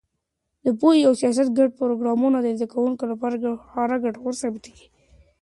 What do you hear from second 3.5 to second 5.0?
خورا ګټور ثابتېږي.